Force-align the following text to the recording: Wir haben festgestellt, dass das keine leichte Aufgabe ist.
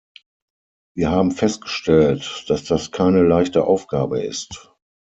Wir 0.95 1.11
haben 1.11 1.29
festgestellt, 1.31 2.45
dass 2.47 2.63
das 2.63 2.89
keine 2.89 3.21
leichte 3.21 3.65
Aufgabe 3.65 4.23
ist. 4.23 4.73